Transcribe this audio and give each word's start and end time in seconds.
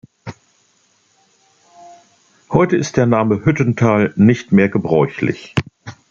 Heute 2.49 2.75
ist 2.75 2.97
der 2.97 3.05
Name 3.05 3.45
Hüttental 3.45 4.11
nicht 4.15 4.51
mehr 4.51 4.67
gebräuchlich. 4.67 5.53